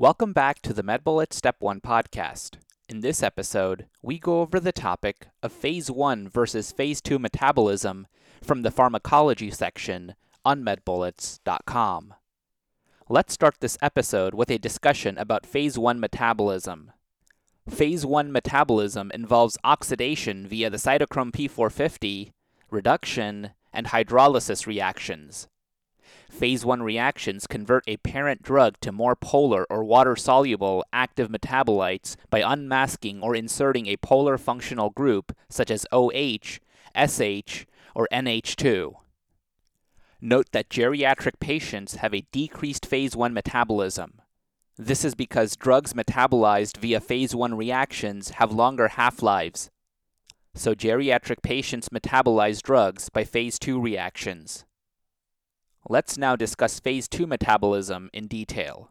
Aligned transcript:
Welcome 0.00 0.32
back 0.32 0.62
to 0.62 0.72
the 0.72 0.84
MedBullets 0.84 1.32
Step 1.32 1.56
1 1.58 1.80
podcast. 1.80 2.58
In 2.88 3.00
this 3.00 3.20
episode, 3.20 3.86
we 4.00 4.20
go 4.20 4.42
over 4.42 4.60
the 4.60 4.70
topic 4.70 5.26
of 5.42 5.50
Phase 5.50 5.90
1 5.90 6.28
versus 6.28 6.70
Phase 6.70 7.00
2 7.00 7.18
metabolism 7.18 8.06
from 8.40 8.62
the 8.62 8.70
pharmacology 8.70 9.50
section 9.50 10.14
on 10.44 10.62
medbullets.com. 10.62 12.14
Let's 13.08 13.34
start 13.34 13.56
this 13.58 13.76
episode 13.82 14.34
with 14.34 14.52
a 14.52 14.58
discussion 14.58 15.18
about 15.18 15.44
Phase 15.44 15.76
1 15.76 15.98
metabolism. 15.98 16.92
Phase 17.68 18.06
1 18.06 18.30
metabolism 18.30 19.10
involves 19.12 19.58
oxidation 19.64 20.46
via 20.46 20.70
the 20.70 20.76
cytochrome 20.76 21.32
P450, 21.32 22.30
reduction, 22.70 23.50
and 23.72 23.88
hydrolysis 23.88 24.64
reactions. 24.64 25.48
Phase 26.30 26.64
1 26.64 26.82
reactions 26.82 27.46
convert 27.46 27.84
a 27.86 27.96
parent 27.96 28.42
drug 28.42 28.78
to 28.80 28.92
more 28.92 29.16
polar 29.16 29.66
or 29.70 29.82
water 29.82 30.14
soluble 30.14 30.84
active 30.92 31.30
metabolites 31.30 32.16
by 32.30 32.40
unmasking 32.40 33.22
or 33.22 33.34
inserting 33.34 33.86
a 33.86 33.96
polar 33.96 34.38
functional 34.38 34.90
group 34.90 35.34
such 35.48 35.70
as 35.70 35.86
OH, 35.90 36.60
SH, 36.94 37.64
or 37.94 38.06
NH2. 38.12 38.94
Note 40.20 40.46
that 40.52 40.68
geriatric 40.68 41.40
patients 41.40 41.96
have 41.96 42.14
a 42.14 42.26
decreased 42.30 42.84
phase 42.84 43.16
1 43.16 43.32
metabolism. 43.32 44.20
This 44.76 45.04
is 45.04 45.14
because 45.14 45.56
drugs 45.56 45.92
metabolized 45.92 46.76
via 46.76 47.00
phase 47.00 47.34
1 47.34 47.56
reactions 47.56 48.30
have 48.30 48.52
longer 48.52 48.88
half 48.88 49.22
lives. 49.22 49.70
So, 50.54 50.74
geriatric 50.74 51.42
patients 51.42 51.88
metabolize 51.88 52.62
drugs 52.62 53.08
by 53.08 53.24
phase 53.24 53.58
2 53.58 53.80
reactions. 53.80 54.64
Let's 55.86 56.18
now 56.18 56.36
discuss 56.36 56.80
phase 56.80 57.08
2 57.08 57.26
metabolism 57.26 58.10
in 58.12 58.26
detail. 58.26 58.90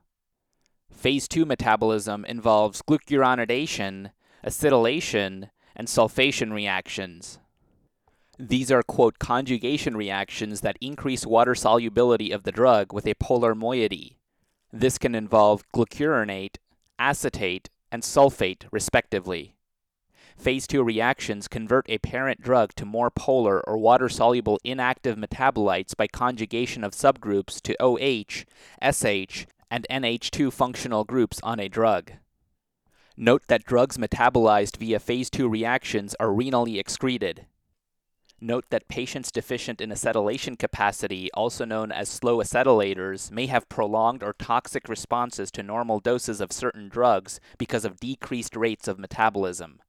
Phase 0.91 1.27
2 1.27 1.45
metabolism 1.45 2.25
involves 2.25 2.81
glucuronidation, 2.81 4.11
acetylation, 4.45 5.49
and 5.75 5.87
sulfation 5.87 6.51
reactions. 6.53 7.39
These 8.39 8.71
are, 8.71 8.83
quote, 8.83 9.17
conjugation 9.19 9.97
reactions 9.97 10.61
that 10.61 10.77
increase 10.79 11.25
water 11.25 11.55
solubility 11.55 12.31
of 12.31 12.43
the 12.43 12.51
drug 12.51 12.93
with 12.93 13.07
a 13.07 13.15
polar 13.15 13.55
moiety. 13.55 14.19
This 14.71 14.97
can 14.97 15.15
involve 15.15 15.63
glucuronate, 15.75 16.57
acetate, 16.99 17.69
and 17.91 18.03
sulfate, 18.03 18.65
respectively. 18.71 19.56
Phase 20.37 20.67
2 20.67 20.83
reactions 20.83 21.47
convert 21.47 21.89
a 21.89 21.97
parent 21.97 22.41
drug 22.41 22.73
to 22.75 22.85
more 22.85 23.09
polar 23.09 23.59
or 23.67 23.77
water 23.77 24.07
soluble 24.07 24.59
inactive 24.63 25.17
metabolites 25.17 25.95
by 25.97 26.05
conjugation 26.05 26.83
of 26.83 26.93
subgroups 26.93 27.59
to 27.63 27.75
OH, 27.81 28.45
SH, 28.79 29.47
and 29.71 29.87
NH2 29.89 30.53
functional 30.53 31.03
groups 31.03 31.39
on 31.41 31.59
a 31.59 31.67
drug. 31.67 32.11
Note 33.17 33.41
that 33.47 33.65
drugs 33.65 33.97
metabolized 33.97 34.77
via 34.77 34.99
phase 34.99 35.31
2 35.31 35.49
reactions 35.49 36.15
are 36.19 36.27
renally 36.27 36.79
excreted. 36.79 37.47
Note 38.39 38.65
that 38.69 38.87
patients 38.87 39.31
deficient 39.31 39.81
in 39.81 39.89
acetylation 39.89 40.57
capacity, 40.57 41.31
also 41.33 41.65
known 41.65 41.91
as 41.91 42.07
slow 42.07 42.37
acetylators, 42.37 43.31
may 43.31 43.47
have 43.47 43.67
prolonged 43.67 44.21
or 44.21 44.33
toxic 44.33 44.87
responses 44.87 45.49
to 45.49 45.63
normal 45.63 45.99
doses 45.99 46.39
of 46.39 46.51
certain 46.51 46.87
drugs 46.87 47.39
because 47.57 47.83
of 47.83 47.99
decreased 47.99 48.55
rates 48.55 48.87
of 48.87 48.99
metabolism. 48.99 49.79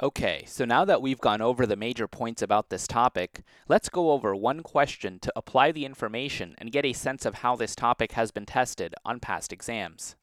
Okay, 0.00 0.44
so 0.46 0.64
now 0.64 0.84
that 0.84 1.02
we've 1.02 1.20
gone 1.20 1.40
over 1.40 1.66
the 1.66 1.74
major 1.74 2.06
points 2.06 2.40
about 2.40 2.70
this 2.70 2.86
topic, 2.86 3.40
let's 3.66 3.88
go 3.88 4.12
over 4.12 4.32
one 4.32 4.62
question 4.62 5.18
to 5.18 5.32
apply 5.34 5.72
the 5.72 5.84
information 5.84 6.54
and 6.58 6.70
get 6.70 6.84
a 6.84 6.92
sense 6.92 7.26
of 7.26 7.36
how 7.36 7.56
this 7.56 7.74
topic 7.74 8.12
has 8.12 8.30
been 8.30 8.46
tested 8.46 8.94
on 9.04 9.18
past 9.18 9.52
exams. 9.52 10.14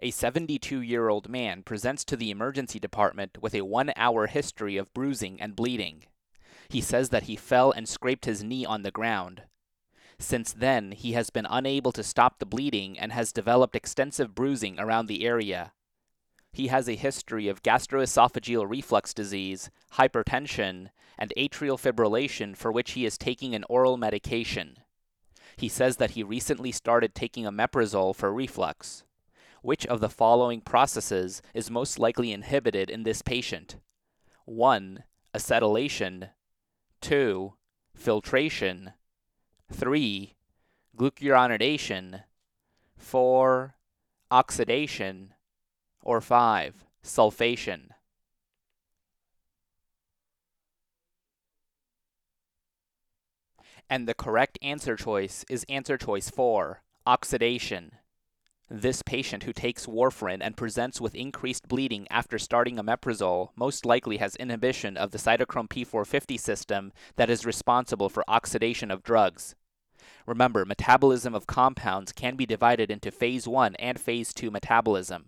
A 0.00 0.12
72 0.12 0.80
year 0.80 1.08
old 1.08 1.28
man 1.28 1.64
presents 1.64 2.04
to 2.04 2.16
the 2.16 2.30
emergency 2.30 2.78
department 2.78 3.38
with 3.42 3.52
a 3.52 3.62
one 3.62 3.92
hour 3.96 4.28
history 4.28 4.76
of 4.76 4.94
bruising 4.94 5.40
and 5.40 5.56
bleeding. 5.56 6.04
He 6.68 6.80
says 6.80 7.08
that 7.08 7.24
he 7.24 7.34
fell 7.34 7.72
and 7.72 7.88
scraped 7.88 8.26
his 8.26 8.44
knee 8.44 8.64
on 8.64 8.82
the 8.82 8.92
ground. 8.92 9.42
Since 10.20 10.52
then, 10.52 10.92
he 10.92 11.12
has 11.12 11.30
been 11.30 11.46
unable 11.50 11.90
to 11.92 12.04
stop 12.04 12.38
the 12.38 12.46
bleeding 12.46 12.96
and 12.96 13.10
has 13.10 13.32
developed 13.32 13.74
extensive 13.74 14.36
bruising 14.36 14.78
around 14.78 15.06
the 15.06 15.26
area. 15.26 15.72
He 16.58 16.66
has 16.66 16.88
a 16.88 16.96
history 16.96 17.46
of 17.46 17.62
gastroesophageal 17.62 18.68
reflux 18.68 19.14
disease, 19.14 19.70
hypertension, 19.92 20.88
and 21.16 21.32
atrial 21.36 21.78
fibrillation 21.78 22.56
for 22.56 22.72
which 22.72 22.90
he 22.90 23.06
is 23.06 23.16
taking 23.16 23.54
an 23.54 23.64
oral 23.68 23.96
medication. 23.96 24.78
He 25.56 25.68
says 25.68 25.98
that 25.98 26.10
he 26.10 26.24
recently 26.24 26.72
started 26.72 27.14
taking 27.14 27.44
omeprazole 27.44 28.16
for 28.16 28.34
reflux. 28.34 29.04
Which 29.62 29.86
of 29.86 30.00
the 30.00 30.08
following 30.08 30.60
processes 30.60 31.42
is 31.54 31.70
most 31.70 31.96
likely 31.96 32.32
inhibited 32.32 32.90
in 32.90 33.04
this 33.04 33.22
patient? 33.22 33.76
1. 34.44 35.04
Acetylation. 35.32 36.30
2. 37.02 37.54
Filtration. 37.94 38.94
3. 39.72 40.34
Glucuronidation. 40.96 42.24
4. 42.96 43.76
Oxidation. 44.32 45.34
Or 46.08 46.22
5. 46.22 46.86
Sulfation. 47.04 47.90
And 53.90 54.08
the 54.08 54.14
correct 54.14 54.58
answer 54.62 54.96
choice 54.96 55.44
is 55.50 55.66
answer 55.68 55.98
choice 55.98 56.30
4, 56.30 56.80
oxidation. 57.06 57.92
This 58.70 59.02
patient 59.02 59.42
who 59.42 59.52
takes 59.52 59.84
warfarin 59.84 60.38
and 60.40 60.56
presents 60.56 60.98
with 60.98 61.14
increased 61.14 61.68
bleeding 61.68 62.06
after 62.08 62.38
starting 62.38 62.76
omeprazole 62.76 63.50
most 63.54 63.84
likely 63.84 64.16
has 64.16 64.34
inhibition 64.36 64.96
of 64.96 65.10
the 65.10 65.18
cytochrome 65.18 65.68
P450 65.68 66.40
system 66.40 66.90
that 67.16 67.28
is 67.28 67.44
responsible 67.44 68.08
for 68.08 68.24
oxidation 68.26 68.90
of 68.90 69.02
drugs. 69.02 69.56
Remember, 70.24 70.64
metabolism 70.64 71.34
of 71.34 71.46
compounds 71.46 72.12
can 72.12 72.34
be 72.34 72.46
divided 72.46 72.90
into 72.90 73.10
phase 73.10 73.46
1 73.46 73.74
and 73.74 74.00
phase 74.00 74.32
2 74.32 74.50
metabolism. 74.50 75.26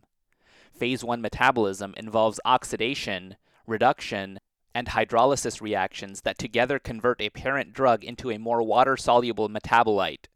Phase 0.72 1.04
1 1.04 1.20
metabolism 1.20 1.94
involves 1.96 2.40
oxidation, 2.44 3.36
reduction, 3.66 4.38
and 4.74 4.88
hydrolysis 4.88 5.60
reactions 5.60 6.22
that 6.22 6.38
together 6.38 6.78
convert 6.78 7.20
a 7.20 7.30
parent 7.30 7.72
drug 7.72 8.04
into 8.04 8.30
a 8.30 8.38
more 8.38 8.62
water 8.62 8.96
soluble 8.96 9.48
metabolite. 9.48 10.26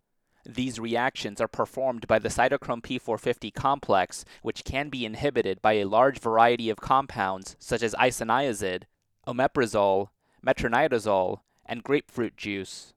These 0.47 0.79
reactions 0.79 1.41
are 1.41 1.49
performed 1.49 2.07
by 2.07 2.19
the 2.19 2.29
cytochrome 2.29 2.83
P450 2.83 3.55
complex, 3.55 4.25
which 4.43 4.65
can 4.65 4.91
be 4.91 5.07
inhibited 5.07 5.63
by 5.63 5.75
a 5.75 5.85
large 5.85 6.19
variety 6.19 6.69
of 6.69 6.81
compounds 6.81 7.57
such 7.59 7.83
as 7.83 7.95
isoniazid, 7.95 8.83
omeprazole, 9.27 10.09
metronidazole, 10.45 11.41
and 11.65 11.83
grapefruit 11.83 12.37
juice. 12.37 12.93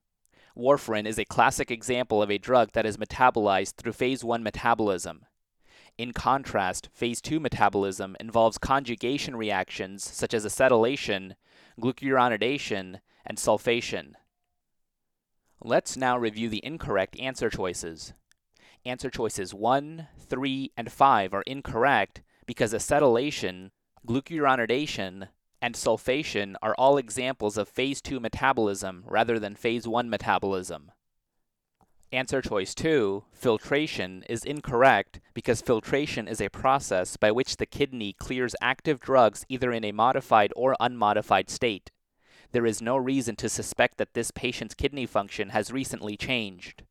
Warfarin 0.58 1.06
is 1.06 1.20
a 1.20 1.26
classic 1.26 1.72
example 1.72 2.22
of 2.22 2.32
a 2.32 2.38
drug 2.38 2.72
that 2.74 2.86
is 2.86 2.98
metabolized 2.98 3.76
through 3.76 3.94
phase 3.94 4.24
1 4.24 4.44
metabolism. 4.44 5.27
In 5.98 6.14
contrast, 6.14 6.90
phase 6.94 7.22
2 7.22 7.40
metabolism 7.40 8.16
involves 8.20 8.60
conjugation 8.60 9.36
reactions 9.36 10.04
such 10.04 10.34
as 10.36 10.46
acetylation, 10.46 11.34
glucuronidation, 11.82 13.00
and 13.26 13.38
sulfation. 13.40 14.14
Let's 15.60 15.98
now 15.98 16.16
review 16.16 16.50
the 16.50 16.64
incorrect 16.64 17.20
answer 17.20 17.50
choices. 17.50 18.14
Answer 18.86 19.10
choices 19.10 19.56
1, 19.56 20.08
3, 20.20 20.72
and 20.78 20.92
5 20.92 21.34
are 21.34 21.42
incorrect 21.48 22.22
because 22.46 22.74
acetylation, 22.74 23.72
glucuronidation, 24.08 25.30
and 25.64 25.74
sulfation 25.74 26.54
are 26.62 26.76
all 26.76 26.98
examples 27.00 27.58
of 27.58 27.68
phase 27.68 28.02
2 28.02 28.20
metabolism 28.20 29.04
rather 29.08 29.40
than 29.40 29.56
phase 29.56 29.88
1 29.88 30.10
metabolism. 30.12 30.92
Answer 32.12 32.42
choice 32.42 32.74
2, 32.74 33.24
filtration, 33.34 34.24
is 34.30 34.46
incorrect 34.46 35.20
because 35.34 35.62
filtration 35.62 36.28
is 36.28 36.40
a 36.40 36.50
process 36.50 37.18
by 37.18 37.32
which 37.32 37.58
the 37.58 37.66
kidney 37.66 38.14
clears 38.14 38.56
active 38.62 39.00
drugs 39.00 39.46
either 39.50 39.72
in 39.72 39.84
a 39.84 39.92
modified 39.92 40.54
or 40.56 40.76
unmodified 40.80 41.50
state 41.50 41.92
there 42.52 42.66
is 42.66 42.82
no 42.82 42.98
reason 42.98 43.36
to 43.38 43.50
suspect 43.50 43.98
that 43.98 44.14
this 44.14 44.32
patient's 44.32 44.74
kidney 44.74 45.06
function 45.06 45.50
has 45.50 45.72
recently 45.72 46.16
changed. 46.16 46.84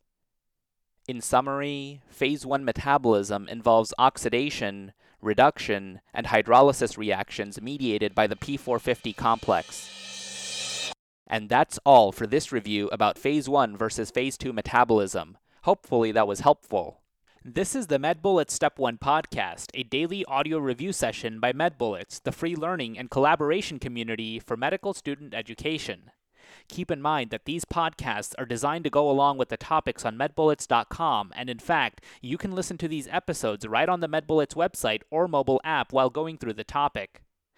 In 1.08 1.20
summary, 1.20 2.02
phase 2.08 2.44
1 2.44 2.64
metabolism 2.64 3.48
involves 3.48 3.94
oxidation, 3.98 4.92
reduction, 5.20 6.00
and 6.12 6.26
hydrolysis 6.26 6.98
reactions 6.98 7.60
mediated 7.60 8.14
by 8.14 8.26
the 8.26 8.36
P450 8.36 9.16
complex. 9.16 10.15
And 11.26 11.48
that's 11.48 11.78
all 11.84 12.12
for 12.12 12.26
this 12.26 12.52
review 12.52 12.88
about 12.92 13.18
phase 13.18 13.48
1 13.48 13.76
versus 13.76 14.10
phase 14.10 14.36
2 14.38 14.52
metabolism. 14.52 15.38
Hopefully 15.62 16.12
that 16.12 16.28
was 16.28 16.40
helpful. 16.40 17.00
This 17.44 17.74
is 17.74 17.86
the 17.86 17.98
MedBullets 17.98 18.50
Step 18.50 18.78
1 18.78 18.98
podcast, 18.98 19.70
a 19.74 19.84
daily 19.84 20.24
audio 20.24 20.58
review 20.58 20.92
session 20.92 21.38
by 21.38 21.52
MedBullets, 21.52 22.22
the 22.22 22.32
free 22.32 22.56
learning 22.56 22.98
and 22.98 23.10
collaboration 23.10 23.78
community 23.78 24.38
for 24.40 24.56
medical 24.56 24.94
student 24.94 25.34
education. 25.34 26.10
Keep 26.68 26.90
in 26.90 27.00
mind 27.00 27.30
that 27.30 27.44
these 27.44 27.64
podcasts 27.64 28.34
are 28.38 28.46
designed 28.46 28.84
to 28.84 28.90
go 28.90 29.08
along 29.08 29.38
with 29.38 29.48
the 29.48 29.56
topics 29.56 30.04
on 30.04 30.16
medbullets.com, 30.16 31.32
and 31.36 31.48
in 31.48 31.58
fact, 31.58 32.00
you 32.20 32.36
can 32.36 32.54
listen 32.54 32.78
to 32.78 32.88
these 32.88 33.08
episodes 33.12 33.66
right 33.66 33.88
on 33.88 34.00
the 34.00 34.08
MedBullets 34.08 34.54
website 34.54 35.02
or 35.10 35.28
mobile 35.28 35.60
app 35.64 35.92
while 35.92 36.10
going 36.10 36.38
through 36.38 36.54
the 36.54 36.64
topic. 36.64 37.22